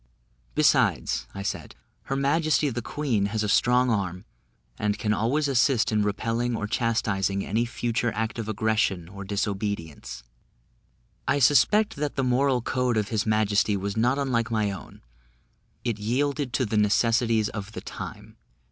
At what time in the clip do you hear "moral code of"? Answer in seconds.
12.23-13.09